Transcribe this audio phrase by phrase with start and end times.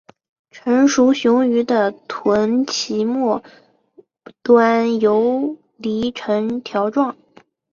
[0.49, 3.43] 成熟雄鱼的臀鳍末
[4.41, 7.15] 端游离呈条状。